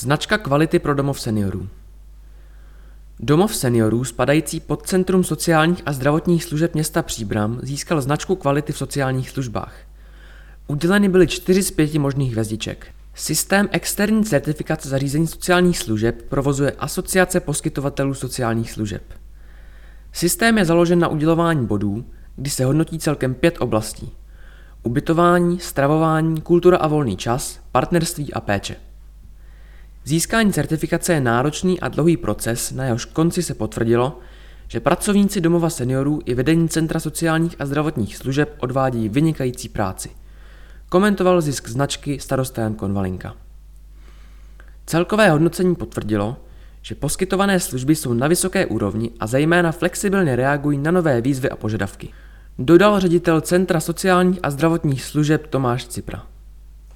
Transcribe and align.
Značka 0.00 0.38
kvality 0.38 0.78
pro 0.78 0.94
domov 0.94 1.20
seniorů. 1.20 1.68
Domov 3.20 3.56
seniorů 3.56 4.04
spadající 4.04 4.60
pod 4.60 4.86
Centrum 4.86 5.24
sociálních 5.24 5.82
a 5.86 5.92
zdravotních 5.92 6.44
služeb 6.44 6.74
města 6.74 7.02
Příbram 7.02 7.58
získal 7.62 8.00
značku 8.00 8.36
kvality 8.36 8.72
v 8.72 8.78
sociálních 8.78 9.30
službách. 9.30 9.74
Uděleny 10.66 11.08
byly 11.08 11.26
čtyři 11.26 11.62
z 11.62 11.70
pěti 11.70 11.98
možných 11.98 12.32
hvězdiček. 12.32 12.86
Systém 13.14 13.68
externí 13.72 14.24
certifikace 14.24 14.88
zařízení 14.88 15.26
sociálních 15.26 15.78
služeb 15.78 16.22
provozuje 16.28 16.72
Asociace 16.72 17.40
poskytovatelů 17.40 18.14
sociálních 18.14 18.72
služeb. 18.72 19.02
Systém 20.12 20.58
je 20.58 20.64
založen 20.64 20.98
na 20.98 21.08
udělování 21.08 21.66
bodů, 21.66 22.04
kdy 22.36 22.50
se 22.50 22.64
hodnotí 22.64 22.98
celkem 22.98 23.34
pět 23.34 23.56
oblastí. 23.58 24.12
Ubytování, 24.82 25.58
stravování, 25.60 26.40
kultura 26.40 26.78
a 26.78 26.88
volný 26.88 27.16
čas, 27.16 27.60
partnerství 27.72 28.32
a 28.32 28.40
péče. 28.40 28.76
Získání 30.08 30.52
certifikace 30.52 31.12
je 31.12 31.20
náročný 31.20 31.80
a 31.80 31.88
dlouhý 31.88 32.16
proces, 32.16 32.72
na 32.72 32.84
jehož 32.84 33.04
konci 33.04 33.42
se 33.42 33.54
potvrdilo, 33.54 34.18
že 34.68 34.80
pracovníci 34.80 35.40
domova 35.40 35.70
seniorů 35.70 36.20
i 36.24 36.34
vedení 36.34 36.68
Centra 36.68 37.00
sociálních 37.00 37.56
a 37.58 37.66
zdravotních 37.66 38.16
služeb 38.16 38.56
odvádějí 38.58 39.08
vynikající 39.08 39.68
práci. 39.68 40.10
Komentoval 40.88 41.40
zisk 41.40 41.68
značky 41.68 42.18
starosta 42.20 42.62
Jan 42.62 42.74
Konvalinka. 42.74 43.36
Celkové 44.86 45.30
hodnocení 45.30 45.74
potvrdilo, 45.74 46.36
že 46.82 46.94
poskytované 46.94 47.60
služby 47.60 47.96
jsou 47.96 48.12
na 48.12 48.28
vysoké 48.28 48.66
úrovni 48.66 49.10
a 49.20 49.26
zejména 49.26 49.72
flexibilně 49.72 50.36
reagují 50.36 50.78
na 50.78 50.90
nové 50.90 51.20
výzvy 51.20 51.50
a 51.50 51.56
požadavky. 51.56 52.08
Dodal 52.58 53.00
ředitel 53.00 53.40
Centra 53.40 53.80
sociálních 53.80 54.38
a 54.42 54.50
zdravotních 54.50 55.04
služeb 55.04 55.46
Tomáš 55.46 55.86
Cipra. 55.86 56.26